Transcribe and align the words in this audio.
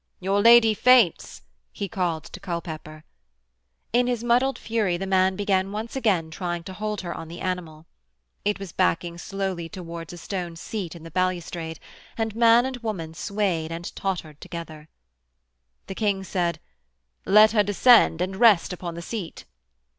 'Your 0.19 0.41
lady 0.41 0.73
faints,' 0.73 1.43
he 1.71 1.87
called 1.87 2.23
to 2.23 2.39
Culpepper. 2.39 3.03
In 3.93 4.07
his 4.07 4.23
muddled 4.23 4.57
fury 4.57 4.97
the 4.97 5.05
man 5.05 5.35
began 5.35 5.71
once 5.71 5.95
again 5.95 6.31
trying 6.31 6.63
to 6.63 6.73
hold 6.73 7.01
her 7.01 7.13
on 7.13 7.27
the 7.27 7.39
animal. 7.39 7.85
It 8.43 8.57
was 8.57 8.71
backing 8.71 9.19
slowly 9.19 9.69
towards 9.69 10.11
a 10.11 10.17
stone 10.17 10.55
seat 10.55 10.95
in 10.95 11.03
the 11.03 11.11
balustrade, 11.11 11.79
and 12.17 12.35
man 12.35 12.65
and 12.65 12.77
woman 12.77 13.13
swayed 13.13 13.71
and 13.71 13.95
tottered 13.95 14.41
together. 14.41 14.89
The 15.85 15.93
King 15.93 16.23
said: 16.23 16.59
'Let 17.27 17.51
her 17.51 17.61
descend 17.61 18.21
and 18.21 18.37
rest 18.37 18.73
upon 18.73 18.95
the 18.95 19.03
seat.' 19.03 19.45